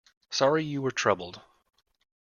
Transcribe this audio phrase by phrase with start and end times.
[0.31, 1.41] Sorry you were troubled.